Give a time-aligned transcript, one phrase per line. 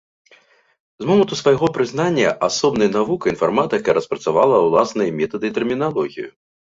[1.03, 6.29] З моманту свайго прызнання асобнай навукай інфарматыка распрацавала ўласныя метады і тэрміналогію.